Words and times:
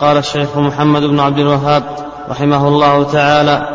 قال 0.00 0.16
الشيخ 0.16 0.56
محمد 0.56 1.02
بن 1.02 1.20
عبد 1.20 1.38
الوهاب 1.38 1.82
رحمه 2.30 2.68
الله 2.68 3.02
تعالى 3.02 3.68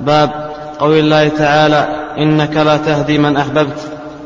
باب 0.00 0.30
قول 0.78 0.98
الله 0.98 1.28
تعالى 1.28 1.88
إنك 2.18 2.56
لا 2.56 2.76
تهدي 2.76 3.18
من 3.18 3.36
أحببت. 3.36 3.78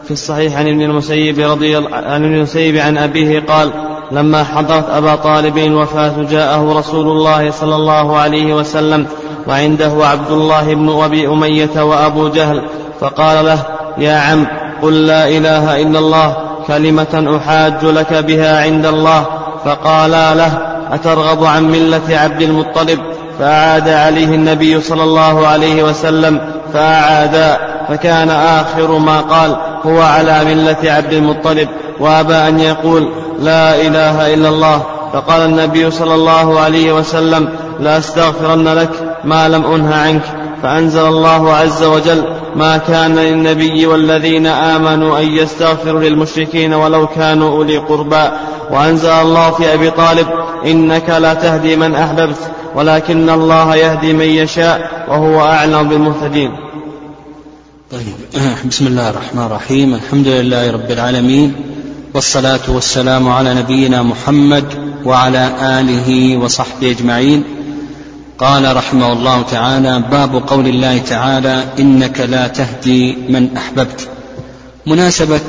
في 0.04 0.11
الصحيح 0.11 0.56
عن 0.56 0.69
ابن 0.69 0.82
المسيب 0.82 1.38
رضي 1.38 1.77
عن 1.77 2.24
ابن 2.24 2.35
المسيب 2.35 2.77
عن 2.77 2.98
أبيه 2.98 3.40
قال 3.40 3.71
لما 4.12 4.45
حضرت 4.45 4.88
أبا 4.90 5.14
طالب 5.14 5.58
الوفاة 5.58 6.12
جاءه 6.30 6.79
رسول 6.79 7.06
الله 7.06 7.50
صلى 7.50 7.74
الله 7.74 8.16
عليه 8.16 8.54
وسلم 8.54 9.06
وعنده 9.46 9.92
عبد 10.06 10.30
الله 10.30 10.74
بن 10.74 11.02
أبي 11.02 11.28
أمية 11.28 11.82
وأبو 11.84 12.28
جهل 12.28 12.62
فقال 13.00 13.46
له 13.46 13.58
يا 13.98 14.14
عم 14.14 14.46
قل 14.82 15.06
لا 15.06 15.28
إله 15.28 15.82
إلا 15.82 15.98
الله 15.98 16.36
كلمة 16.66 17.36
أحاج 17.36 17.84
لك 17.84 18.12
بها 18.14 18.62
عند 18.62 18.86
الله. 18.86 19.24
فقالا 19.64 20.34
له 20.34 20.79
أترغب 20.93 21.45
عن 21.45 21.70
ملة 21.70 22.18
عبد 22.18 22.43
المطلب؟ 22.43 22.99
فأعاد 23.39 23.89
عليه 23.89 24.35
النبي 24.35 24.80
صلى 24.80 25.03
الله 25.03 25.46
عليه 25.46 25.82
وسلم 25.82 26.40
فأعادا 26.72 27.58
فكان 27.89 28.30
آخر 28.30 28.99
ما 28.99 29.21
قال 29.21 29.57
هو 29.86 30.03
على 30.03 30.44
ملة 30.44 30.76
عبد 30.85 31.13
المطلب. 31.13 31.68
وأبى 32.00 32.34
أن 32.34 32.61
يقول 32.61 33.08
لا 33.39 33.80
إله 33.80 34.34
إلا 34.34 34.48
الله. 34.48 34.83
فقال 35.12 35.41
النبي 35.41 35.91
صلى 35.91 36.14
الله 36.14 36.61
عليه 36.61 36.92
وسلم 36.92 37.48
لأستغفرن 37.80 38.69
لك 38.69 38.91
ما 39.25 39.48
لم 39.48 39.75
أنه 39.75 39.94
عنك. 39.94 40.22
فأنزل 40.62 41.06
الله 41.06 41.55
عز 41.55 41.83
وجل 41.83 42.25
ما 42.56 42.77
كان 42.77 43.17
للنبي 43.17 43.86
والذين 43.86 44.47
آمنوا 44.47 45.19
أن 45.19 45.25
يستغفروا 45.25 46.00
للمشركين 46.00 46.75
ولو 46.75 47.06
كانوا 47.06 47.50
أولي 47.50 47.78
قربى. 47.78 48.31
وأنزل 48.70 49.08
الله 49.08 49.50
في 49.50 49.75
أبي 49.75 49.91
طالب 49.91 50.27
إنك 50.67 51.11
لا 51.11 51.34
تهدي 51.34 51.77
من 51.77 51.94
أحببت 51.94 52.36
ولكن 52.75 53.31
الله 53.31 53.77
يهدي 53.77 54.12
من 54.12 54.25
يشاء 54.25 55.06
وهو 55.08 55.41
أعلم 55.41 55.89
بالمهتدين. 55.89 56.50
طيب. 57.91 58.42
بسم 58.70 58.86
الله 58.86 59.11
الرحمن 59.11 59.42
الرحيم. 59.42 59.94
الحمد 59.94 60.28
لله 60.28 60.70
رب 60.70 60.91
العالمين 60.91 61.55
والصلاة 62.14 62.61
والسلام 62.69 63.28
على 63.28 63.55
نبينا 63.55 64.02
محمد 64.02 64.64
وعلى 65.05 65.50
آله 65.61 66.36
وصحبه 66.36 66.91
أجمعين. 66.91 67.44
قال 68.41 68.77
رحمه 68.77 69.12
الله 69.12 69.42
تعالى 69.42 70.02
باب 70.10 70.48
قول 70.48 70.66
الله 70.69 70.98
تعالى 70.98 71.64
إنك 71.78 72.20
لا 72.20 72.46
تهدي 72.46 73.12
من 73.28 73.56
أحببت. 73.56 74.08
مناسبة 74.86 75.41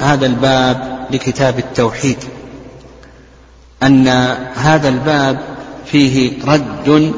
هذا 0.00 0.26
الباب 0.26 1.06
لكتاب 1.10 1.58
التوحيد 1.58 2.16
أن 3.82 4.08
هذا 4.54 4.88
الباب 4.88 5.38
فيه 5.86 6.32
رد 6.46 7.12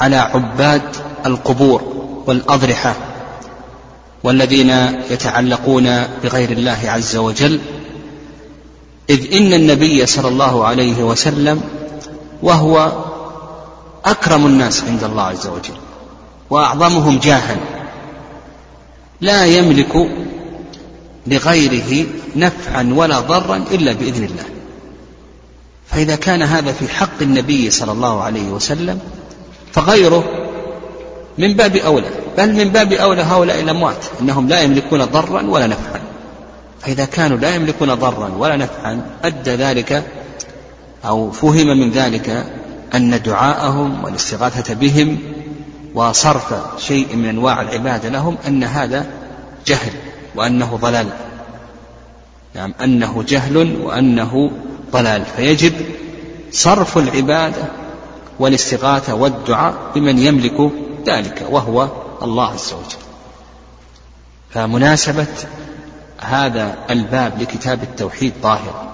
على 0.00 0.16
عباد 0.16 0.82
القبور 1.26 1.82
والأضرحة 2.26 2.94
والذين 4.24 4.70
يتعلقون 5.10 6.02
بغير 6.24 6.50
الله 6.50 6.78
عز 6.84 7.16
وجل 7.16 7.60
إذ 9.10 9.36
إن 9.36 9.52
النبي 9.52 10.06
صلى 10.06 10.28
الله 10.28 10.64
عليه 10.66 11.02
وسلم 11.02 11.60
وهو 12.42 12.92
أكرم 14.04 14.46
الناس 14.46 14.84
عند 14.84 15.04
الله 15.04 15.22
عز 15.22 15.46
وجل 15.46 15.76
وأعظمهم 16.50 17.18
جاها. 17.18 17.56
لا 19.20 19.44
يملك 19.44 20.10
لغيره 21.26 22.06
نفعا 22.36 22.92
ولا 22.96 23.20
ضرا 23.20 23.56
إلا 23.56 23.92
بإذن 23.92 24.24
الله. 24.24 24.44
فإذا 25.86 26.16
كان 26.16 26.42
هذا 26.42 26.72
في 26.72 26.88
حق 26.88 27.22
النبي 27.22 27.70
صلى 27.70 27.92
الله 27.92 28.22
عليه 28.22 28.48
وسلم 28.50 29.00
فغيره 29.72 30.24
من 31.38 31.54
باب 31.54 31.76
أولى 31.76 32.10
بل 32.38 32.52
من 32.52 32.68
باب 32.68 32.92
أولى 32.92 33.22
هؤلاء 33.22 33.60
الأموات 33.60 34.04
أنهم 34.20 34.48
لا 34.48 34.62
يملكون 34.62 35.04
ضرا 35.04 35.42
ولا 35.42 35.66
نفعا. 35.66 36.00
فإذا 36.80 37.04
كانوا 37.04 37.38
لا 37.38 37.54
يملكون 37.54 37.94
ضرا 37.94 38.32
ولا 38.38 38.56
نفعا 38.56 39.06
أدى 39.24 39.50
ذلك 39.50 40.04
أو 41.04 41.30
فهم 41.30 41.80
من 41.80 41.90
ذلك 41.90 42.46
أن 42.94 43.22
دعاءهم 43.22 44.04
والاستغاثة 44.04 44.74
بهم 44.74 45.18
وصرف 45.94 46.54
شيء 46.78 47.16
من 47.16 47.28
أنواع 47.28 47.60
العبادة 47.60 48.08
لهم 48.08 48.36
أن 48.46 48.64
هذا 48.64 49.06
جهل 49.66 49.92
وأنه 50.34 50.76
ضلال. 50.76 51.08
نعم 52.54 52.74
أنه 52.82 53.24
جهل 53.28 53.80
وأنه 53.82 54.50
ضلال. 54.92 55.24
فيجب 55.36 55.72
صرف 56.52 56.98
العبادة 56.98 57.62
والاستغاثة 58.38 59.14
والدعاء 59.14 59.74
بمن 59.94 60.18
يملك 60.18 60.72
ذلك 61.06 61.46
وهو 61.50 61.88
الله 62.22 62.52
عز 62.52 62.72
وجل. 62.72 63.04
فمناسبة 64.50 65.26
هذا 66.20 66.76
الباب 66.90 67.42
لكتاب 67.42 67.82
التوحيد 67.82 68.32
ظاهر 68.42 68.88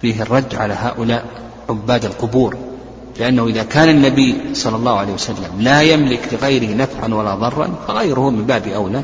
فيه 0.00 0.22
الرد 0.22 0.54
على 0.54 0.74
هؤلاء 0.74 1.24
عباد 1.68 2.04
القبور. 2.04 2.71
لأنه 3.18 3.46
إذا 3.46 3.62
كان 3.62 3.88
النبي 3.88 4.36
صلى 4.54 4.76
الله 4.76 4.98
عليه 4.98 5.12
وسلم 5.12 5.50
لا 5.58 5.82
يملك 5.82 6.28
لغيره 6.32 6.74
نفعا 6.74 7.14
ولا 7.14 7.34
ضرا 7.34 7.74
فغيره 7.88 8.30
من 8.30 8.46
باب 8.46 8.68
أولى 8.68 9.02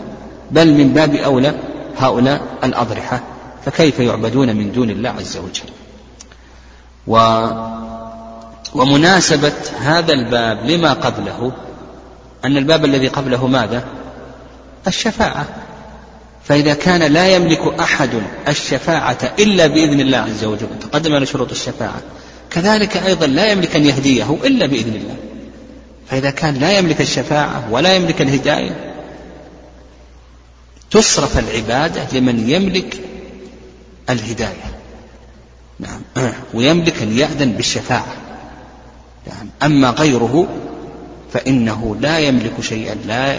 بل 0.51 0.75
من 0.75 0.93
باب 0.93 1.15
أولى 1.15 1.55
هؤلاء 1.99 2.41
الأضرحة 2.65 3.21
فكيف 3.65 4.01
يعبدون 4.01 4.57
من 4.57 4.73
دون 4.73 4.91
الله 4.91 5.11
عز 5.11 5.37
وجل؟ 5.37 5.71
و 7.07 7.19
ومناسبة 8.75 9.53
هذا 9.81 10.13
الباب 10.13 10.71
لما 10.71 10.93
قبله 10.93 11.53
أن 12.45 12.57
الباب 12.57 12.85
الذي 12.85 13.09
قبله 13.09 13.47
ماذا؟ 13.47 13.85
الشفاعة. 14.87 15.47
فإذا 16.45 16.75
كان 16.75 17.03
لا 17.13 17.29
يملك 17.29 17.81
أحد 17.81 18.11
الشفاعة 18.49 19.19
إلا 19.39 19.67
بإذن 19.67 20.01
الله 20.01 20.19
عز 20.19 20.45
وجل 20.45 20.69
تقدم 20.81 21.15
على 21.15 21.27
شروط 21.27 21.51
الشفاعة. 21.51 22.03
كذلك 22.51 22.97
أيضا 22.97 23.27
لا 23.27 23.53
يملك 23.53 23.77
أن 23.77 23.87
يهديه 23.87 24.39
إلا 24.45 24.67
بإذن 24.67 24.95
الله. 24.95 25.17
فإذا 26.11 26.31
كان 26.31 26.55
لا 26.55 26.79
يملك 26.79 27.01
الشفاعة 27.01 27.69
ولا 27.71 27.95
يملك 27.95 28.23
الهداية 28.23 28.95
تصرف 30.91 31.39
العبادة 31.39 32.19
لمن 32.19 32.51
يملك 32.51 33.01
الهداية. 34.11 34.79
نعم. 35.81 36.01
ويملك 36.55 37.03
أن 37.03 37.19
يأذن 37.19 37.53
بالشفاعة. 37.53 38.17
نعم. 39.27 39.49
أما 39.63 39.91
غيره 39.91 40.49
فإنه 41.33 41.97
لا 42.01 42.19
يملك 42.19 42.61
شيئا 42.61 42.95
لا 42.95 43.37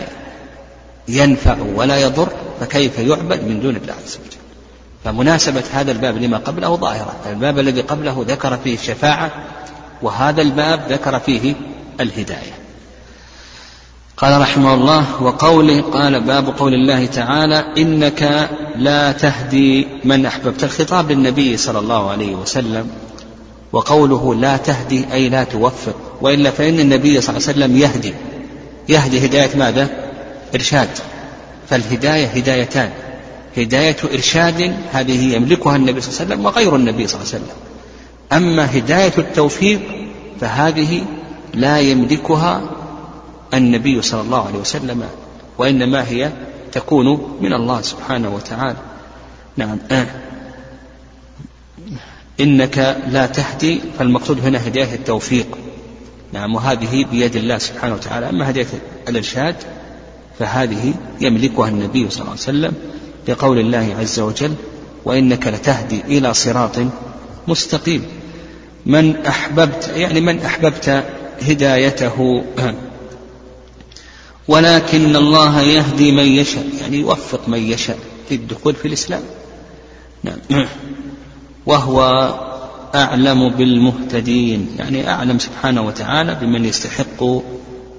ينفع 1.07 1.57
ولا 1.75 1.97
يضر 1.97 2.29
فكيف 2.59 2.99
يعبد 2.99 3.43
من 3.43 3.61
دون 3.61 3.75
الله 3.75 3.93
عز 3.93 4.15
وجل؟ 4.15 4.38
فمناسبة 5.03 5.63
هذا 5.73 5.91
الباب 5.91 6.17
لما 6.17 6.37
قبله 6.37 6.75
ظاهرة. 6.75 7.15
الباب 7.29 7.59
الذي 7.59 7.81
قبله 7.81 8.25
ذكر 8.27 8.57
فيه 8.57 8.73
الشفاعة 8.73 9.31
وهذا 10.01 10.41
الباب 10.41 10.81
ذكر 10.89 11.19
فيه 11.19 11.53
الهداية. 12.01 12.53
قال 14.17 14.41
رحمه 14.41 14.73
الله 14.73 15.23
وقوله 15.23 15.81
قال 15.81 16.21
باب 16.21 16.47
قول 16.57 16.73
الله 16.73 17.05
تعالى 17.05 17.65
إنك 17.77 18.49
لا 18.75 19.11
تهدي 19.11 19.87
من 20.03 20.25
أحببت. 20.25 20.63
الخطاب 20.63 21.11
للنبي 21.11 21.57
صلى 21.57 21.79
الله 21.79 22.11
عليه 22.11 22.35
وسلم 22.35 22.89
وقوله 23.71 24.35
لا 24.35 24.57
تهدي 24.57 25.13
أي 25.13 25.29
لا 25.29 25.43
توفق. 25.43 25.95
وإلا 26.21 26.51
فإن 26.51 26.79
النبي 26.79 27.21
صلى 27.21 27.37
الله 27.37 27.47
عليه 27.47 27.57
وسلم 27.57 27.77
يهدي. 27.77 28.13
يهدي 28.89 29.25
هداية 29.25 29.57
ماذا؟ 29.57 29.89
إرشاد. 30.55 30.89
فالهداية 31.69 32.27
هدايتان. 32.27 32.91
هداية 33.57 33.97
إرشاد 34.13 34.75
هذه 34.91 35.35
يملكها 35.35 35.75
النبي 35.75 36.01
صلى 36.01 36.09
الله 36.09 36.21
عليه 36.21 36.33
وسلم 36.33 36.45
وغير 36.45 36.75
النبي 36.75 37.07
صلى 37.07 37.21
الله 37.21 37.33
عليه 37.33 37.43
وسلم. 37.43 37.55
أما 38.33 38.77
هداية 38.77 39.13
التوفيق 39.17 39.81
فهذه 40.41 41.05
لا 41.53 41.79
يملكها 41.79 42.61
النبي 43.53 44.01
صلى 44.01 44.21
الله 44.21 44.47
عليه 44.47 44.59
وسلم 44.59 45.03
وإنما 45.57 46.07
هي 46.07 46.31
تكون 46.71 47.37
من 47.41 47.53
الله 47.53 47.81
سبحانه 47.81 48.35
وتعالى. 48.35 48.77
نعم. 49.57 49.77
آه. 49.91 50.07
إنك 52.39 52.97
لا 53.07 53.25
تهدي 53.25 53.81
فالمقصود 53.99 54.39
هنا 54.39 54.67
هداية 54.67 54.93
التوفيق. 54.95 55.57
نعم 56.33 56.55
وهذه 56.55 57.05
بيد 57.05 57.35
الله 57.35 57.57
سبحانه 57.57 57.93
وتعالى. 57.93 58.29
أما 58.29 58.49
هداية 58.49 58.67
الإرشاد 59.07 59.55
فهذه 60.39 60.93
يملكها 61.21 61.69
النبي 61.69 62.09
صلى 62.09 62.19
الله 62.19 62.31
عليه 62.31 62.41
وسلم. 62.41 62.73
لقول 63.29 63.59
الله 63.59 63.95
عز 63.99 64.19
وجل 64.19 64.53
وإنك 65.05 65.47
لتهدي 65.47 66.01
إلى 66.07 66.33
صراط 66.33 66.77
مستقيم. 67.47 68.05
من 68.85 69.25
أحببت 69.25 69.91
يعني 69.95 70.21
من 70.21 70.39
أحببت 70.39 71.03
هدايته. 71.41 72.43
ولكن 74.47 75.15
الله 75.15 75.61
يهدي 75.61 76.11
من 76.11 76.23
يشاء 76.23 76.65
يعني 76.81 76.97
يوفق 76.97 77.47
من 77.47 77.59
يشاء 77.59 77.97
للدخول 78.31 78.75
في 78.75 78.87
الإسلام. 78.87 79.21
نعم 80.23 80.37
وهو 81.65 82.29
أعلم 82.95 83.49
بالمهتدين 83.49 84.75
يعني 84.79 85.09
أعلم 85.09 85.39
سبحانه 85.39 85.81
وتعالى 85.81 86.35
بمن 86.41 86.65
يستحق 86.65 87.23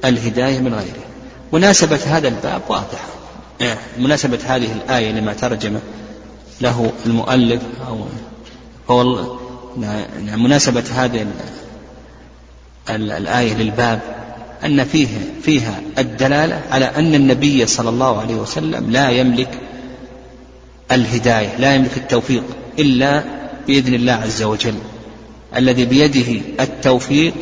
الهداية 0.05 0.59
من 0.59 0.75
غيره. 0.75 1.05
مناسبة 1.53 2.01
هذا 2.07 2.29
الباب 2.29 2.63
واضحة. 2.69 3.09
إيه، 3.09 3.20
مناسبة 3.99 4.39
هذه 4.47 4.73
الآية 4.73 5.13
لما 5.13 5.33
ترجم 5.33 5.79
له 6.61 6.93
المؤلف 7.07 7.63
أو 7.89 7.99
هو 8.91 9.27
مناسبة 10.37 10.85
هذه 10.95 11.27
الآية 12.91 13.55
للباب 13.55 14.01
أن 14.65 14.85
فيه 14.85 15.09
فيها 15.43 15.81
الدلالة 15.99 16.63
على 16.71 16.85
أن 16.85 17.15
النبي 17.15 17.67
صلى 17.67 17.89
الله 17.89 18.21
عليه 18.21 18.35
وسلم 18.35 18.91
لا 18.91 19.11
يملك 19.11 19.59
الهداية 20.93 21.57
لا 21.57 21.75
يملك 21.75 21.97
التوفيق 21.97 22.43
إلا 22.79 23.25
بإذن 23.67 23.95
الله 23.95 24.13
عز 24.13 24.43
وجل. 24.43 24.75
الذي 25.57 25.85
بيده 25.85 26.41
التوفيق 26.61 27.35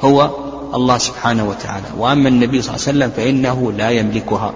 هو 0.00 0.30
الله 0.74 0.98
سبحانه 0.98 1.48
وتعالى. 1.48 1.86
وأما 1.98 2.28
النبي 2.28 2.62
صلى 2.62 2.74
الله 2.74 2.86
عليه 2.86 2.98
وسلم 2.98 3.10
فإنه 3.16 3.72
لا 3.72 3.90
يملكها. 3.90 4.54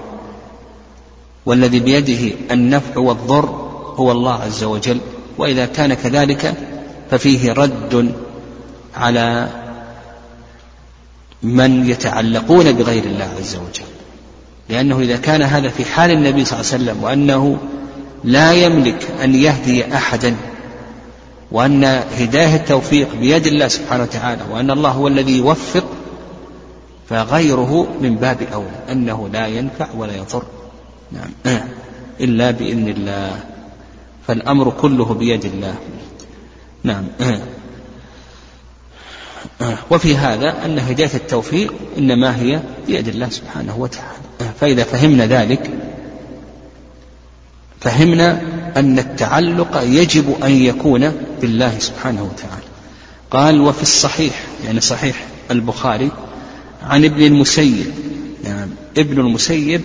والذي 1.46 1.80
بيده 1.80 2.34
النفع 2.50 3.00
والضر 3.00 3.48
هو 3.96 4.12
الله 4.12 4.34
عز 4.34 4.64
وجل 4.64 4.98
وإذا 5.38 5.66
كان 5.66 5.94
كذلك 5.94 6.54
ففيه 7.10 7.52
رد 7.52 8.12
على 8.96 9.48
من 11.42 11.90
يتعلقون 11.90 12.72
بغير 12.72 13.04
الله 13.04 13.28
عز 13.38 13.56
وجل. 13.56 13.90
لأنه 14.68 14.98
إذا 14.98 15.16
كان 15.16 15.42
هذا 15.42 15.68
في 15.68 15.84
حال 15.84 16.10
النبي 16.10 16.44
صلى 16.44 16.60
الله 16.60 16.72
عليه 16.72 16.82
وسلم 16.84 17.04
وأنه 17.04 17.58
لا 18.24 18.52
يملك 18.52 19.08
أن 19.24 19.34
يهدي 19.34 19.94
أحدا 19.94 20.36
وأن 21.52 21.84
هداية 22.18 22.56
التوفيق 22.56 23.14
بيد 23.14 23.46
الله 23.46 23.68
سبحانه 23.68 24.02
وتعالى 24.02 24.42
وأن 24.52 24.70
الله 24.70 24.90
هو 24.90 25.08
الذي 25.08 25.38
يوفق 25.38 25.84
فغيره 27.08 27.86
من 28.00 28.16
باب 28.16 28.38
أولى 28.52 28.92
أنه 28.92 29.28
لا 29.32 29.46
ينفع 29.46 29.86
ولا 29.96 30.16
يضر. 30.16 30.42
نعم. 31.12 31.30
إلا 32.20 32.50
بإذن 32.50 32.88
الله. 32.88 33.40
فالأمر 34.26 34.70
كله 34.70 35.14
بيد 35.14 35.44
الله. 35.44 35.74
نعم. 36.84 37.04
وفي 39.90 40.16
هذا 40.16 40.64
أن 40.64 40.78
هداية 40.78 41.14
التوفيق 41.14 41.74
إنما 41.98 42.36
هي 42.36 42.60
بيد 42.86 43.08
الله 43.08 43.28
سبحانه 43.28 43.76
وتعالى. 43.76 44.18
فإذا 44.60 44.84
فهمنا 44.84 45.26
ذلك 45.26 45.70
فهمنا 47.80 48.40
أن 48.76 48.98
التعلق 48.98 49.82
يجب 49.82 50.44
أن 50.44 50.50
يكون 50.50 51.12
بالله 51.40 51.78
سبحانه 51.78 52.22
وتعالى. 52.22 52.70
قال 53.30 53.60
وفي 53.60 53.82
الصحيح 53.82 54.44
يعني 54.64 54.80
صحيح 54.80 55.24
البخاري 55.50 56.10
عن 56.82 57.04
ابن 57.04 57.22
المسيب. 57.22 57.92
نعم. 58.44 58.68
ابن 58.96 59.20
المسيب 59.20 59.82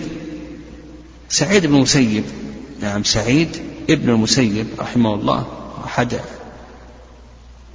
سعيد 1.28 1.66
بن 1.66 1.74
المسيب. 1.74 2.24
نعم 2.82 3.04
سعيد 3.04 3.48
ابن 3.90 4.10
المسيب 4.10 4.66
رحمه 4.78 5.14
الله 5.14 5.46
أحد 5.84 6.20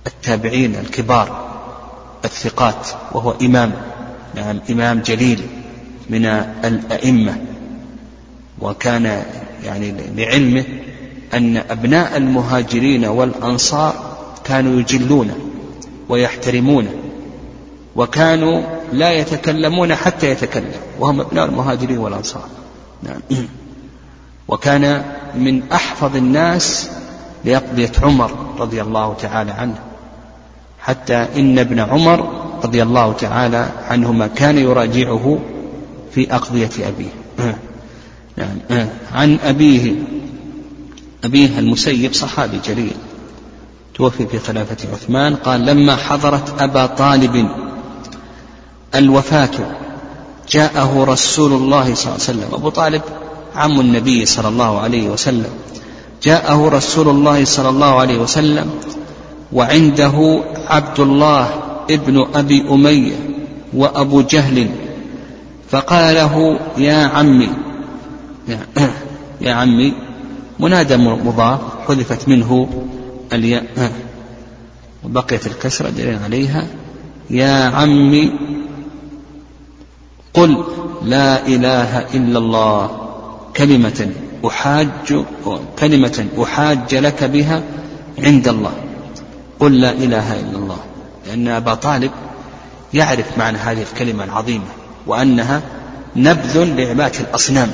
التابعين 0.08 0.76
الكبار 0.76 1.52
الثقات 2.26 2.88
وهو 3.12 3.32
إمام. 3.42 3.72
نعم 4.36 4.60
إمام 4.70 5.00
جليل 5.00 5.42
من 6.10 6.26
الأئمة. 6.66 7.38
وكان 8.62 9.24
يعني 9.64 9.96
لعلمه 10.16 10.66
أن 11.34 11.58
أبناء 11.58 12.18
المهاجرين 12.18 13.06
والأنصار 13.06 14.18
كانوا 14.44 14.80
يجلونه 14.80 15.38
ويحترمونه 16.10 16.92
وكانوا 17.96 18.62
لا 18.94 19.12
يتكلمون 19.12 19.96
حتى 19.96 20.30
يتكلم 20.30 20.72
وهم 21.00 21.22
أبناء 21.22 21.46
المهاجرين 21.46 21.98
والأنصار. 21.98 22.50
نعم. 23.04 23.46
وكان 24.48 25.04
من 25.36 25.72
أحفظ 25.72 26.16
الناس 26.16 26.90
لأقضية 27.46 27.92
عمر 28.04 28.32
رضي 28.60 28.82
الله 28.82 29.14
تعالى 29.14 29.52
عنه. 29.52 29.80
حتى 30.80 31.28
إن 31.36 31.60
ابن 31.60 31.80
عمر 31.80 32.48
رضي 32.64 32.84
الله 32.84 33.14
تعالى 33.14 33.70
عنهما 33.90 34.28
كان 34.28 34.58
يراجعه 34.58 35.40
في 36.16 36.36
أقضية 36.36 36.70
أبيه. 36.88 37.56
نعم. 38.38 38.88
عن 39.12 39.38
أبيه 39.44 39.96
أبيه 41.24 41.60
المسيب 41.60 42.14
صحابي 42.14 42.60
جليل 42.66 42.96
توفي 43.96 44.28
في 44.28 44.40
خلافة 44.40 44.92
عثمان 44.94 45.36
قال 45.36 45.66
لما 45.66 45.96
حضرت 45.96 46.62
أبا 46.62 46.86
طالب 46.86 47.50
الوفاة 48.96 49.50
جاءه 50.52 51.04
رسول 51.04 51.54
الله 51.54 51.96
صلى 51.96 52.04
الله 52.04 52.14
عليه 52.14 52.30
وسلم. 52.30 52.50
أبو 52.54 52.70
طالب 52.70 53.02
عم 53.56 53.80
النبي 53.80 54.26
صلى 54.26 54.48
الله 54.48 54.80
عليه 54.80 55.10
وسلم. 55.10 55.50
جاءه 56.24 56.70
رسول 56.70 57.10
الله 57.10 57.46
صلى 57.46 57.70
الله 57.70 58.00
عليه 58.00 58.18
وسلم 58.18 58.70
وعنده 59.54 60.44
عبد 60.68 61.00
الله 61.00 61.50
ابن 61.90 62.26
أبي 62.36 62.66
أمية 62.70 63.16
وأبو 63.74 64.22
جهل. 64.22 64.70
فقال 65.72 66.16
له 66.16 66.60
يا 66.78 67.06
عمي. 67.06 67.50
يا 69.42 69.54
عمي 69.54 69.94
منادى 70.60 70.98
مضاف 70.98 71.60
حذفت 71.88 72.30
منه 72.30 72.70
الياء 73.34 73.92
وبقيت 75.04 75.48
الكسرة 75.48 75.90
دليل 75.90 76.20
عليها. 76.24 76.68
يا 77.30 77.64
عمي 77.66 78.51
قل 80.34 80.64
لا 81.04 81.48
إله 81.48 82.00
إلا 82.00 82.40
الله 82.40 82.90
كلمة 83.58 84.12
أحاج 84.48 85.26
كلمة 85.80 86.26
أحاج 86.44 86.96
لك 86.96 87.24
بها 87.24 87.64
عند 88.20 88.48
الله. 88.48 88.74
قل 89.60 89.82
لا 89.82 89.92
إله 89.92 90.40
إلا 90.40 90.58
الله. 90.58 90.78
لأن 91.28 91.48
أبا 91.48 91.74
طالب 91.74 92.12
يعرف 92.94 93.38
معنى 93.38 93.58
هذه 93.58 93.82
الكلمة 93.82 94.24
العظيمة 94.24 94.66
وأنها 95.08 95.62
نبذ 96.16 96.64
لعبادة 96.64 97.20
الأصنام. 97.20 97.72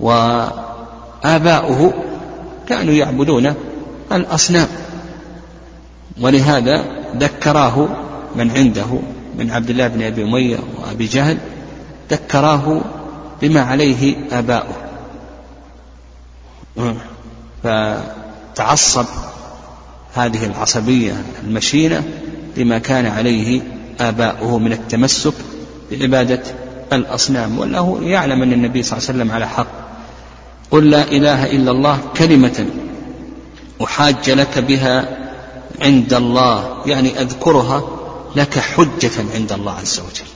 وآباؤه 0.00 1.94
كانوا 2.68 2.94
يعبدون 2.94 3.54
الأصنام. 4.12 4.68
ولهذا 6.20 6.84
ذكراه 7.16 7.88
من 8.36 8.50
عنده. 8.50 8.98
من 9.38 9.50
عبد 9.50 9.70
الله 9.70 9.88
بن 9.88 10.02
أبي 10.02 10.22
أمية 10.22 10.58
وأبي 10.78 11.06
جهل 11.06 11.38
ذكراه 12.10 12.80
بما 13.42 13.60
عليه 13.60 14.16
آباؤه. 14.32 14.76
فتعصب 17.62 19.06
هذه 20.14 20.46
العصبية 20.46 21.12
المشينة 21.44 22.02
لما 22.56 22.78
كان 22.78 23.06
عليه 23.06 23.62
آباؤه 24.00 24.58
من 24.58 24.72
التمسك 24.72 25.34
بعبادة 25.90 26.42
الأصنام 26.92 27.58
والله 27.58 27.98
يعلم 28.02 28.42
أن 28.42 28.52
النبي 28.52 28.82
صلى 28.82 28.98
الله 28.98 29.08
عليه 29.08 29.18
وسلم 29.18 29.32
على 29.32 29.48
حق. 29.48 29.66
قل 30.70 30.90
لا 30.90 31.02
إله 31.02 31.44
إلا 31.46 31.70
الله 31.70 31.98
كلمة 32.16 32.66
أحاج 33.84 34.30
لك 34.30 34.58
بها 34.58 35.18
عند 35.80 36.14
الله 36.14 36.76
يعني 36.86 37.20
أذكرها 37.20 37.82
لك 38.36 38.58
حجة 38.58 39.24
عند 39.34 39.52
الله 39.52 39.72
عز 39.72 40.00
وجل. 40.00 40.28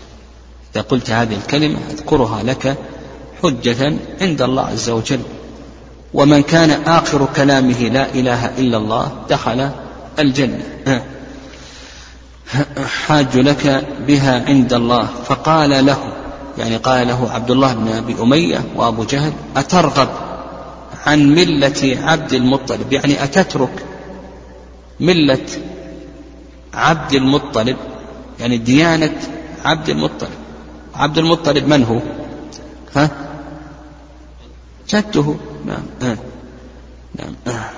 إذا 0.74 0.82
قلت 0.82 1.10
هذه 1.10 1.36
الكلمة 1.36 1.78
أذكرها 1.90 2.42
لك 2.42 2.76
حجة 3.42 3.92
عند 4.20 4.42
الله 4.42 4.62
عز 4.62 4.90
وجل. 4.90 5.20
ومن 6.14 6.42
كان 6.42 6.70
آخر 6.70 7.28
كلامه 7.36 7.80
لا 7.80 8.14
إله 8.14 8.58
إلا 8.58 8.76
الله 8.76 9.12
دخل 9.30 9.70
الجنة. 10.18 11.04
حاج 13.06 13.36
لك 13.36 13.86
بها 14.06 14.44
عند 14.48 14.72
الله. 14.72 15.08
فقال 15.24 15.86
له 15.86 16.12
يعني 16.58 16.76
قال 16.76 17.08
له 17.08 17.30
عبد 17.30 17.50
الله 17.50 17.72
بن 17.74 17.88
أبي 17.88 18.22
أمية 18.22 18.64
وأبو 18.76 19.04
جهل 19.04 19.32
أترغب 19.56 20.08
عن 21.06 21.34
ملة 21.34 21.98
عبد 22.02 22.32
المطلب؟ 22.32 22.92
يعني 22.92 23.24
أتترك 23.24 23.84
ملة 25.00 25.46
عبد 26.74 27.12
المطلب 27.12 27.76
يعني 28.40 28.58
ديانة 28.58 29.20
عبد 29.64 29.88
المطلب 29.88 30.30
عبد 30.94 31.18
المطلب 31.18 31.68
من 31.68 31.84
هو 31.84 32.00
ها 32.96 33.10
جدته 34.88 35.36
نعم 35.66 35.82
آه. 36.02 36.18
نعم 37.18 37.34
آه. 37.46 37.70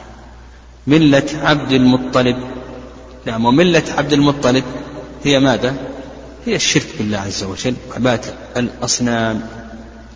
ملة 0.87 1.27
عبد 1.35 1.73
المطلب 1.73 2.37
نعم 3.27 3.45
وملة 3.45 3.83
عبد 3.99 4.13
المطلب 4.13 4.65
هي 5.25 5.41
ماذا؟ 5.41 5.75
هي 6.47 6.55
الشرك 6.57 6.87
بالله 6.99 7.19
عز 7.19 7.45
وجل 7.45 7.75
وعبادة 7.91 8.35
الأصنام 8.57 9.47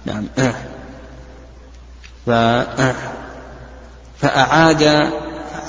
نعم 0.06 0.26
آه. 0.38 0.54
فأعاد 4.20 5.12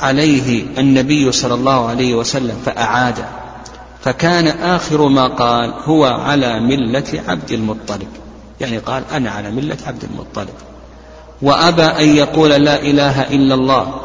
عليه 0.01 0.65
النبي 0.77 1.31
صلى 1.31 1.53
الله 1.53 1.87
عليه 1.89 2.15
وسلم 2.15 2.61
فأعاد. 2.65 3.25
فكان 4.03 4.47
آخر 4.47 5.07
ما 5.07 5.27
قال 5.27 5.73
هو 5.85 6.05
على 6.05 6.59
ملة 6.59 7.23
عبد 7.27 7.51
المطلب. 7.51 8.07
يعني 8.61 8.77
قال 8.77 9.03
أنا 9.11 9.31
على 9.31 9.51
ملة 9.51 9.77
عبد 9.87 10.03
المطلب. 10.03 10.53
وأبى 11.41 11.83
أن 11.83 12.15
يقول 12.15 12.49
لا 12.49 12.81
إله 12.81 13.21
إلا 13.21 13.55
الله. 13.55 13.95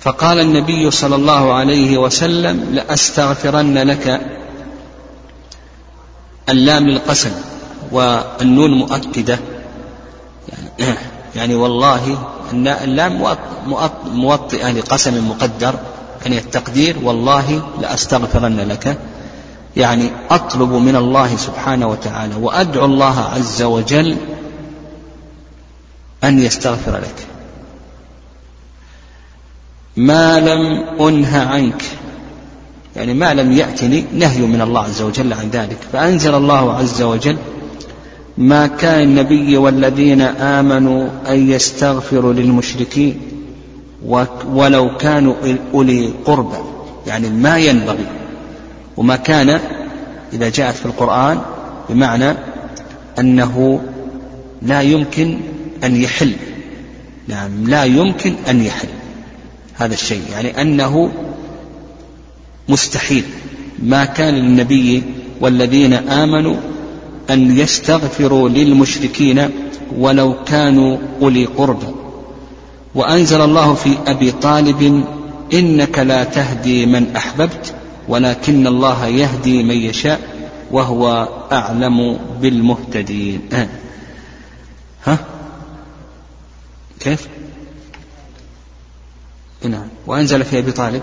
فقال 0.00 0.40
النبي 0.40 0.90
صلى 0.90 1.16
الله 1.16 1.54
عليه 1.54 1.98
وسلم 1.98 2.68
لأستغفرن 2.72 3.78
لك 3.78 4.20
اللام 6.48 6.88
للقسم 6.88 7.30
والنون 7.92 8.70
مؤكدة. 8.70 9.38
يعني, 10.78 10.98
يعني 11.36 11.54
والله 11.54 12.18
اللام 12.52 13.36
موطئة 14.14 14.70
لقسم 14.70 15.28
مقدر 15.28 15.74
يعني 16.22 16.38
التقدير 16.38 16.96
والله 17.02 17.62
لأستغفرن 17.80 18.56
لك. 18.56 18.98
يعني 19.76 20.10
أطلب 20.30 20.72
من 20.72 20.96
الله 20.96 21.36
سبحانه 21.36 21.86
وتعالى 21.86 22.34
وأدعو 22.34 22.84
الله 22.84 23.20
عز 23.20 23.62
وجل 23.62 24.16
أن 26.24 26.38
يستغفر 26.38 26.96
لك. 26.96 27.26
ما 29.96 30.40
لم 30.40 30.84
أنه 31.00 31.38
عنك 31.38 31.82
يعني 32.96 33.14
ما 33.14 33.34
لم 33.34 33.52
يأتني 33.52 34.04
نهي 34.12 34.40
من 34.40 34.60
الله 34.60 34.84
عز 34.84 35.02
وجل 35.02 35.32
عن 35.32 35.50
ذلك. 35.50 35.78
فأنزل 35.92 36.34
الله 36.34 36.76
عز 36.76 37.02
وجل 37.02 37.36
ما 38.38 38.66
كان 38.66 39.02
النبي 39.02 39.56
والذين 39.56 40.20
آمنوا 40.20 41.08
أن 41.28 41.50
يستغفروا 41.50 42.32
للمشركين 42.32 43.20
ولو 44.52 44.96
كانوا 44.96 45.34
أولي 45.74 46.12
قربى. 46.24 46.56
يعني 47.06 47.28
ما 47.28 47.58
ينبغي. 47.58 48.06
وما 48.96 49.16
كان 49.16 49.60
إذا 50.32 50.48
جاءت 50.48 50.74
في 50.74 50.86
القرآن 50.86 51.40
بمعنى 51.90 52.34
أنه 53.18 53.80
لا 54.62 54.80
يمكن 54.80 55.38
أن 55.84 55.96
يحل. 55.96 56.32
نعم 57.28 57.68
لا 57.68 57.84
يمكن 57.84 58.34
أن 58.48 58.64
يحل 58.64 58.88
هذا 59.74 59.94
الشيء. 59.94 60.22
يعني 60.32 60.62
أنه 60.62 61.12
مستحيل. 62.68 63.24
ما 63.82 64.04
كان 64.04 64.34
للنبي 64.34 65.02
والذين 65.40 65.92
آمنوا 65.92 66.56
أن 67.30 67.58
يستغفروا 67.58 68.48
للمشركين 68.48 69.50
ولو 69.96 70.34
كانوا 70.44 70.98
أولي 71.22 71.44
قربى 71.44 71.86
وأنزل 72.94 73.40
الله 73.40 73.74
في 73.74 73.98
أبي 74.06 74.32
طالب 74.32 75.04
إنك 75.52 75.98
لا 75.98 76.24
تهدي 76.24 76.86
من 76.86 77.16
أحببت 77.16 77.74
ولكن 78.08 78.66
الله 78.66 79.06
يهدي 79.06 79.62
من 79.62 79.76
يشاء 79.76 80.20
وهو 80.70 81.28
أعلم 81.52 82.18
بالمهتدين. 82.40 83.40
آه. 83.52 83.68
ها؟ 85.04 85.18
كيف؟ 87.00 87.28
نعم. 89.64 89.88
وأنزل 90.06 90.44
في 90.44 90.58
أبي 90.58 90.72
طالب 90.72 91.02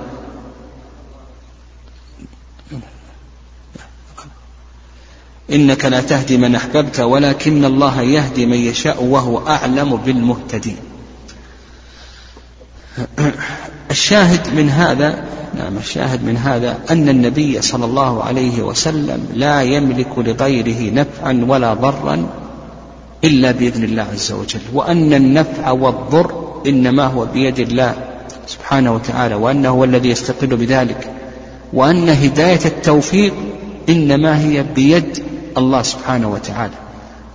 إنك 5.52 5.86
لا 5.86 6.02
تهدي 6.02 6.38
من 6.38 6.56
أحببت 6.56 7.00
ولكن 7.00 7.66
الله 7.66 8.02
يهدي 8.02 8.46
من 8.46 8.58
يشاء 8.58 9.04
وهو 9.04 9.48
أعلم 9.48 9.96
بالمهتدين 9.96 10.78
الشاهد 13.92 14.54
من 14.56 14.70
هذا 14.70 15.24
نعم 15.58 15.78
الشاهد 15.78 16.24
من 16.24 16.38
هذا 16.38 16.78
أن 16.92 17.10
النبي 17.10 17.62
صلى 17.62 17.86
الله 17.86 18.24
عليه 18.24 18.62
وسلم 18.62 19.28
لا 19.34 19.62
يملك 19.62 20.18
لغيره 20.18 20.94
نفعا 20.94 21.46
ولا 21.48 21.74
ضرا 21.74 22.28
إلا 23.24 23.52
بإذن 23.52 23.84
الله 23.84 24.08
عز 24.14 24.32
وجل 24.32 24.60
وأن 24.74 25.14
النفع 25.14 25.72
والضر 25.72 26.62
إنما 26.68 27.06
هو 27.06 27.26
بيد 27.26 27.60
الله 27.60 27.96
سبحانه 28.48 28.94
وتعالى 28.94 29.36
وأنه 29.36 29.70
هو 29.70 29.84
الذي 29.84 30.10
يستقل 30.10 30.48
بذلك 30.48 31.12
وأن 31.74 32.10
هداية 32.10 32.60
التوفيق 32.66 33.34
إنما 33.90 34.40
هي 34.40 34.64
بيد 34.76 35.24
الله 35.58 35.82
سبحانه 35.82 36.30
وتعالى. 36.30 36.74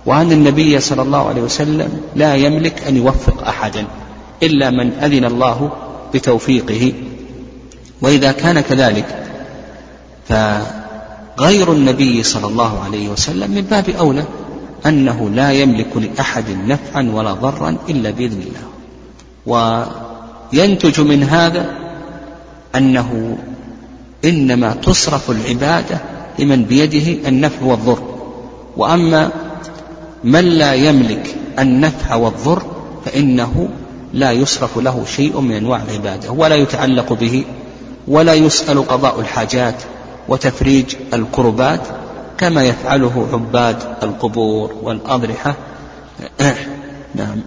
وأن 0.05 0.31
النبي 0.31 0.79
صلى 0.79 1.01
الله 1.01 1.27
عليه 1.27 1.41
وسلم 1.41 2.01
لا 2.15 2.35
يملك 2.35 2.87
أن 2.87 2.97
يوفق 2.97 3.47
أحدا 3.47 3.85
إلا 4.43 4.69
من 4.69 4.91
أذن 4.91 5.25
الله 5.25 5.71
بتوفيقه. 6.13 6.93
وإذا 8.01 8.31
كان 8.31 8.59
كذلك 8.59 9.05
فغير 10.29 11.73
النبي 11.73 12.23
صلى 12.23 12.47
الله 12.47 12.83
عليه 12.83 13.09
وسلم 13.09 13.51
من 13.51 13.61
باب 13.61 13.89
أولى 13.89 14.23
أنه 14.85 15.29
لا 15.29 15.51
يملك 15.51 15.97
لأحد 15.97 16.45
نفعا 16.67 17.11
ولا 17.13 17.33
ضرا 17.33 17.77
إلا 17.89 18.09
بإذن 18.09 18.41
الله. 18.41 18.67
وينتج 20.53 21.01
من 21.01 21.23
هذا 21.23 21.65
أنه 22.75 23.37
إنما 24.25 24.73
تصرف 24.73 25.31
العبادة 25.31 25.97
لمن 26.39 26.63
بيده 26.63 27.29
النفع 27.29 27.65
والضر. 27.65 27.99
وأما 28.77 29.29
من 30.23 30.45
لا 30.45 30.73
يملك 30.73 31.35
النفع 31.59 32.15
والضر 32.15 32.63
فإنه 33.05 33.69
لا 34.13 34.31
يصرف 34.31 34.77
له 34.77 35.05
شيء 35.05 35.39
من 35.39 35.55
أنواع 35.55 35.81
العبادة 35.89 36.31
ولا 36.31 36.55
يتعلق 36.55 37.13
به 37.13 37.45
ولا 38.07 38.33
يسأل 38.33 38.87
قضاء 38.87 39.19
الحاجات 39.19 39.75
وتفريج 40.27 40.95
الكربات 41.13 41.81
كما 42.37 42.63
يفعله 42.63 43.27
عباد 43.33 43.77
القبور 44.03 44.73
والأضرحة. 44.83 45.55
نعم. 47.15 47.41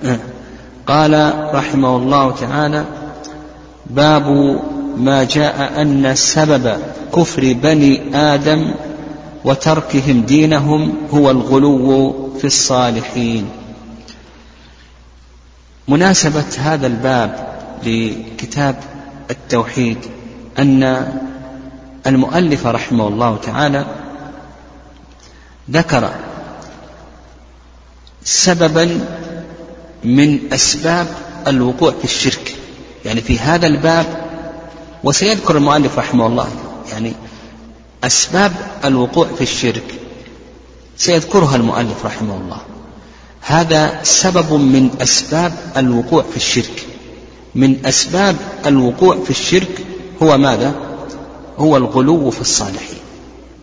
قال 0.86 1.34
رحمه 1.54 1.96
الله 1.96 2.30
تعالى 2.30 2.84
باب 3.86 4.58
ما 4.96 5.24
جاء 5.24 5.82
أن 5.82 6.14
سبب 6.14 6.78
كفر 7.16 7.52
بني 7.52 8.16
آدم 8.16 8.74
وتركهم 9.44 10.20
دينهم 10.22 10.94
هو 11.10 11.30
الغلو 11.30 12.30
في 12.38 12.44
الصالحين. 12.44 13.50
مناسبة 15.88 16.44
هذا 16.58 16.86
الباب 16.86 17.54
لكتاب 17.86 18.76
التوحيد 19.30 19.98
أن 20.58 21.12
المؤلف 22.06 22.66
رحمه 22.66 23.08
الله 23.08 23.36
تعالى 23.36 23.86
ذكر 25.70 26.10
سببا 28.24 29.00
من 30.04 30.38
أسباب 30.52 31.06
الوقوع 31.46 31.92
في 31.92 32.04
الشرك. 32.04 32.56
يعني 33.04 33.20
في 33.20 33.38
هذا 33.38 33.66
الباب 33.66 34.23
وسيذكر 35.04 35.56
المؤلف 35.56 35.98
رحمه 35.98 36.26
الله 36.26 36.48
يعني 36.92 37.12
أسباب 38.04 38.52
الوقوع 38.84 39.26
في 39.38 39.40
الشرك 39.40 40.04
سيذكرها 40.96 41.56
المؤلف 41.56 42.06
رحمه 42.06 42.36
الله. 42.36 42.60
هذا 43.40 44.00
سبب 44.02 44.52
من 44.52 44.90
أسباب 45.02 45.52
الوقوع 45.76 46.22
في 46.22 46.36
الشرك. 46.36 46.86
من 47.54 47.86
أسباب 47.86 48.36
الوقوع 48.66 49.18
في 49.24 49.30
الشرك 49.30 49.86
هو 50.22 50.38
ماذا؟ 50.38 50.74
هو 51.58 51.76
الغلو 51.76 52.30
في 52.30 52.40
الصالحين. 52.40 52.98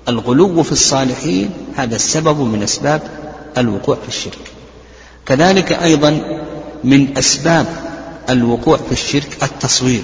الغلو 0.07 0.63
في 0.63 0.71
الصالحين 0.71 1.49
هذا 1.75 1.95
السبب 1.95 2.39
من 2.39 2.63
أسباب 2.63 3.01
الوقوع 3.57 3.95
في 3.95 4.07
الشرك. 4.07 4.51
كذلك 5.25 5.71
أيضا 5.71 6.21
من 6.83 7.17
أسباب 7.17 7.65
الوقوع 8.29 8.77
في 8.77 8.91
الشرك 8.91 9.43
التصوير. 9.43 10.03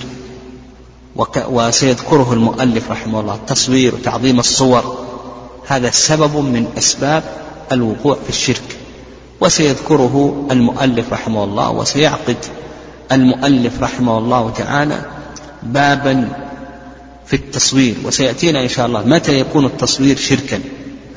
وسيذكره 1.50 2.34
المؤلف 2.34 2.92
رحمه 2.92 3.20
الله. 3.20 3.36
التصوير 3.36 3.96
وتعظيم 3.96 4.40
الصور. 4.40 4.98
هذا 5.68 5.90
سبب 5.90 6.36
من 6.36 6.68
أسباب 6.78 7.24
الوقوع 7.72 8.16
في 8.24 8.30
الشرك. 8.30 8.78
وسيذكره 9.42 10.46
المؤلف 10.52 11.14
رحمه 11.14 11.44
الله 11.44 11.72
وسيعقد 11.72 12.38
المؤلف 13.12 13.84
رحمه 13.84 14.18
الله 14.18 14.50
تعالى 14.50 15.06
بابا 15.64 16.30
في 17.26 17.36
التصوير. 17.36 17.96
وسيأتينا 18.06 18.64
إن 18.64 18.70
شاء 18.70 18.86
الله 18.86 19.04
متى 19.06 19.40
يكون 19.40 19.66
التصوير 19.66 20.18
شركا. 20.18 20.60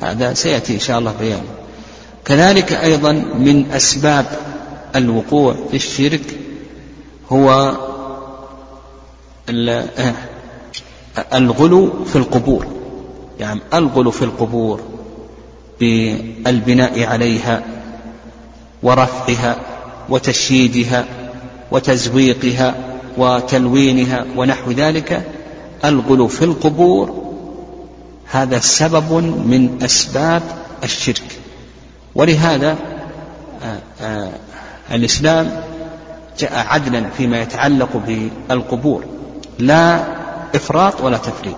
هذا 0.01 0.33
سيأتي 0.33 0.73
إن 0.73 0.79
شاء 0.79 0.99
الله 0.99 1.13
بيانه 1.19 1.43
كذلك 2.25 2.73
أيضا 2.73 3.11
من 3.39 3.71
أسباب 3.71 4.25
الوقوع 4.95 5.55
في 5.71 5.75
الشرك 5.77 6.21
هو 7.31 7.77
الغلو 11.33 12.05
في 12.05 12.15
القبور. 12.15 12.65
يعني 13.39 13.59
الغلو 13.73 14.11
في 14.11 14.25
القبور 14.25 14.81
بالبناء 15.79 17.03
عليها 17.03 17.63
ورفعها 18.83 19.55
وتشييدها 20.09 21.05
وتزويقها 21.71 22.75
وتلوينها 23.17 24.25
ونحو 24.35 24.71
ذلك 24.71 25.23
الغلو 25.85 26.27
في 26.27 26.45
القبور 26.45 27.31
هذا 28.31 28.59
سبب 28.59 29.13
من 29.45 29.79
أسباب 29.83 30.41
الشرك. 30.83 31.39
ولهذا 32.15 32.77
آه، 33.63 33.79
آه، 34.01 34.31
الإسلام 34.91 35.61
جاء 36.39 36.51
عدلا 36.67 37.09
فيما 37.17 37.41
يتعلق 37.41 38.01
بالقبور. 38.07 39.05
لا 39.59 40.03
إفراط 40.55 41.01
ولا 41.01 41.17
تفريط 41.17 41.55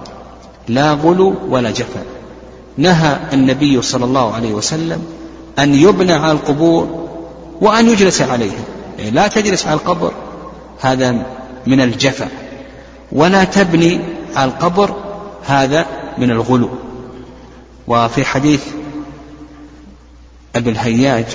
لا 0.67 0.91
غلو 0.93 1.35
ولا 1.50 1.71
جفا 1.71 2.03
نهى 2.77 3.17
النبي 3.33 3.81
صلى 3.81 4.05
الله 4.05 4.33
عليه 4.33 4.53
وسلم 4.53 5.05
أن 5.59 5.75
يبنى 5.75 6.13
على 6.13 6.31
القبور 6.31 7.09
وأن 7.62 7.89
يجلس 7.89 8.21
عليها. 8.21 8.63
يعني 9.00 9.12
لا 9.12 9.27
تجلس 9.27 9.67
على 9.67 9.75
القبر 9.75 10.12
هذا 10.81 11.25
من 11.67 11.81
الجفا 11.81 12.27
ولا 13.12 13.43
تبني 13.43 14.00
على 14.35 14.51
القبر 14.51 14.95
هذا 15.45 15.85
من 16.17 16.31
الغلو. 16.31 16.69
وفي 17.88 18.25
حديث 18.25 18.63
أبي 20.55 20.69
الهياج 20.69 21.25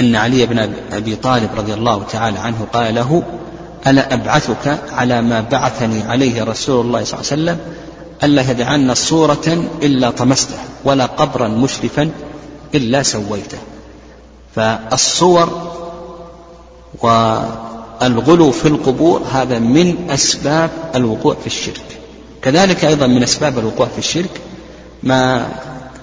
أن 0.00 0.16
علي 0.16 0.46
بن 0.46 0.72
أبي 0.92 1.16
طالب 1.16 1.50
رضي 1.56 1.74
الله 1.74 2.02
تعالى 2.02 2.38
عنه 2.38 2.66
قال 2.72 2.94
له 2.94 3.22
ألا 3.86 4.14
أبعثك 4.14 4.78
على 4.92 5.22
ما 5.22 5.40
بعثني 5.40 6.02
عليه 6.02 6.44
رسول 6.44 6.86
الله 6.86 7.04
صلى 7.04 7.20
الله 7.20 7.32
عليه 7.32 7.42
وسلم 7.42 7.58
ألا 8.24 8.50
يدعن 8.50 8.94
صورة 8.94 9.68
إلا 9.82 10.10
طمسته 10.10 10.58
ولا 10.84 11.06
قبرا 11.06 11.48
مشرفا 11.48 12.10
إلا 12.74 13.02
سويته. 13.02 13.58
فالصور 14.54 15.72
والغلو 17.02 18.50
في 18.50 18.68
القبور 18.68 19.22
هذا 19.32 19.58
من 19.58 20.10
أسباب 20.10 20.70
الوقوع 20.94 21.34
في 21.40 21.46
الشرك. 21.46 21.98
كذلك 22.42 22.84
أيضا 22.84 23.06
من 23.06 23.22
أسباب 23.22 23.58
الوقوع 23.58 23.86
في 23.86 23.98
الشرك 23.98 24.40
ما 25.02 25.48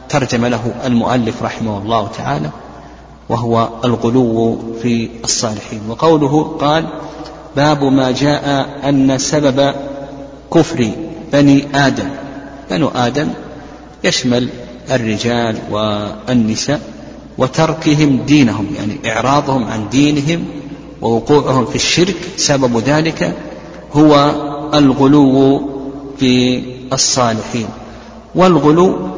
ترجم 0.09 0.45
له 0.45 0.73
المؤلف 0.85 1.43
رحمه 1.43 1.77
الله 1.77 2.07
تعالى 2.17 2.49
وهو 3.29 3.69
الغلو 3.85 4.59
في 4.81 5.09
الصالحين. 5.23 5.81
وقوله 5.89 6.57
قال 6.61 6.85
باب 7.55 7.83
ما 7.83 8.11
جاء 8.11 8.69
أن 8.89 9.17
سبب 9.17 9.73
كفر 10.53 10.91
بني 11.33 11.67
آدم. 11.75 12.09
بنو 12.69 12.87
آدم 12.95 13.27
يشمل 14.03 14.49
الرجال 14.91 15.57
والنساء 15.71 16.81
وتركهم 17.37 18.17
دينهم 18.17 18.67
يعني 18.77 19.13
إعراضهم 19.13 19.63
عن 19.63 19.89
دينهم 19.89 20.45
ووقوعهم 21.01 21.65
في 21.65 21.75
الشرك. 21.75 22.15
سبب 22.37 22.77
ذلك 22.77 23.37
هو 23.93 24.31
الغلو 24.73 25.61
في 26.19 26.63
الصالحين. 26.93 27.67
والغلو 28.35 29.09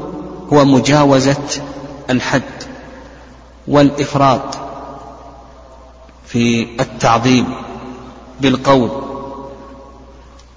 هو 0.53 0.65
مجاوزة 0.65 1.37
الحد 2.09 2.41
والإفراط 3.67 4.57
في 6.27 6.67
التعظيم. 6.79 7.45
بالقول 8.41 8.89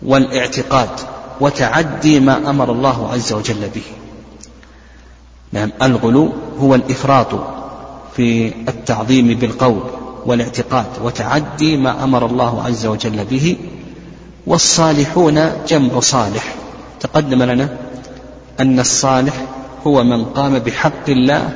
والاعتقاد 0.02 0.90
وتعدي 1.40 2.20
ما 2.20 2.50
أمر 2.50 2.72
الله 2.72 3.12
عز 3.12 3.32
وجل 3.32 3.68
به. 3.74 3.82
نعم 5.52 5.72
الغلو 5.82 6.32
هو 6.60 6.74
الإفراط 6.74 7.28
في 8.16 8.48
التعظيم 8.68 9.34
بالقول 9.38 9.82
والاعتقاد 10.26 10.86
وتعدي 11.02 11.76
ما 11.76 12.04
أمر 12.04 12.26
الله 12.26 12.62
عز 12.62 12.86
وجل 12.86 13.24
به. 13.24 13.56
والصالحون 14.46 15.52
جمع 15.68 16.00
صالح. 16.00 16.54
تقدم 17.00 17.42
لنا 17.42 17.76
أن 18.60 18.80
الصالح 18.80 19.34
هو 19.86 20.04
من 20.04 20.24
قام 20.24 20.58
بحق 20.58 21.08
الله 21.08 21.50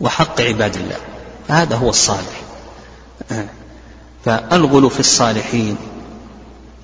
وحق 0.00 0.40
عباد 0.40 0.76
الله. 0.76 0.96
فهذا 1.48 1.76
هو 1.76 1.88
الصالح. 1.88 2.42
فالغلو 4.24 4.88
في 4.88 5.00
الصالحين 5.00 5.76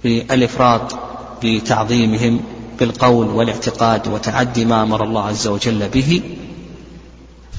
في 0.02 0.34
الافراط 0.34 0.98
بتعظيمهم 1.44 2.40
بالقول 2.78 3.26
والاعتقاد 3.26 4.08
وتعدي 4.08 4.64
ما 4.64 4.82
أمر 4.82 5.04
الله 5.04 5.24
عز 5.24 5.46
وجل 5.46 5.88
به. 5.88 6.20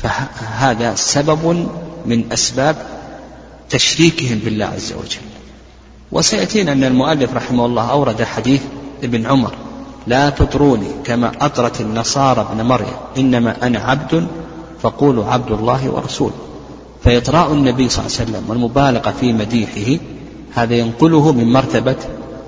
فهذا 0.03 0.95
سبب 0.95 1.69
من 2.05 2.31
أسباب 2.31 2.75
تشريكهم 3.69 4.39
بالله 4.45 4.65
عز 4.65 4.93
وجل. 4.93 5.21
وسيأتينا 6.11 6.71
أن 6.71 6.83
المؤلف 6.83 7.33
رحمه 7.33 7.65
الله 7.65 7.91
أورد 7.91 8.23
حديث 8.23 8.61
ابن 9.03 9.25
عمر 9.25 9.53
لا 10.07 10.29
تطروني 10.29 10.87
كما 11.03 11.31
أطرت 11.41 11.81
النصارى 11.81 12.47
ابن 12.51 12.65
مريم 12.65 12.93
إنما 13.17 13.67
أنا 13.67 13.79
عبد 13.79 14.27
فقولوا 14.81 15.25
عبد 15.25 15.51
الله 15.51 15.89
ورسوله. 15.89 16.46
فإطراء 17.07 17.53
النبي 17.53 17.89
صلى 17.89 18.05
الله 18.05 18.17
عليه 18.19 18.23
وسلم 18.31 18.43
والمبالغة 18.49 19.11
في 19.19 19.33
مديحه 19.33 20.03
هذا 20.53 20.75
ينقله 20.75 21.31
من 21.31 21.53
مرتبة 21.53 21.95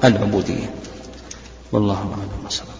العبودية. 0.03 0.69
والله 1.71 1.95
أعلم. 1.95 2.45
وسلم 2.47 2.78